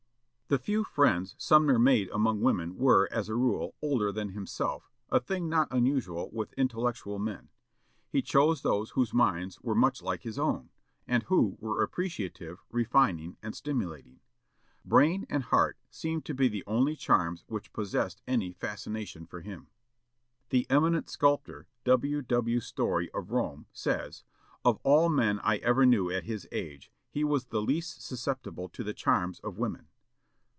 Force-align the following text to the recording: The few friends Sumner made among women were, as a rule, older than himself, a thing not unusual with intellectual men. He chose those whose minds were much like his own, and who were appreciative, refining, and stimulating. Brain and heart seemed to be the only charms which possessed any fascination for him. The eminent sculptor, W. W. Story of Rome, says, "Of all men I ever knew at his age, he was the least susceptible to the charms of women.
The 0.53 0.59
few 0.59 0.83
friends 0.83 1.33
Sumner 1.37 1.79
made 1.79 2.09
among 2.09 2.41
women 2.41 2.75
were, 2.77 3.07
as 3.09 3.29
a 3.29 3.35
rule, 3.37 3.73
older 3.81 4.11
than 4.11 4.31
himself, 4.31 4.91
a 5.09 5.17
thing 5.21 5.47
not 5.47 5.69
unusual 5.71 6.29
with 6.33 6.51
intellectual 6.57 7.19
men. 7.19 7.47
He 8.09 8.21
chose 8.21 8.61
those 8.61 8.89
whose 8.89 9.13
minds 9.13 9.61
were 9.61 9.75
much 9.75 10.01
like 10.01 10.23
his 10.23 10.37
own, 10.37 10.67
and 11.07 11.23
who 11.23 11.55
were 11.61 11.81
appreciative, 11.81 12.59
refining, 12.69 13.37
and 13.41 13.55
stimulating. 13.55 14.19
Brain 14.83 15.25
and 15.29 15.43
heart 15.43 15.77
seemed 15.89 16.25
to 16.25 16.33
be 16.33 16.49
the 16.49 16.65
only 16.67 16.97
charms 16.97 17.45
which 17.47 17.71
possessed 17.71 18.21
any 18.27 18.51
fascination 18.51 19.25
for 19.25 19.39
him. 19.39 19.67
The 20.49 20.67
eminent 20.69 21.09
sculptor, 21.09 21.65
W. 21.85 22.21
W. 22.21 22.59
Story 22.59 23.09
of 23.13 23.31
Rome, 23.31 23.67
says, 23.71 24.25
"Of 24.65 24.79
all 24.83 25.07
men 25.07 25.39
I 25.45 25.59
ever 25.59 25.85
knew 25.85 26.11
at 26.11 26.25
his 26.25 26.45
age, 26.51 26.91
he 27.09 27.23
was 27.23 27.45
the 27.45 27.61
least 27.61 28.01
susceptible 28.01 28.67
to 28.67 28.83
the 28.83 28.93
charms 28.93 29.39
of 29.39 29.57
women. 29.57 29.87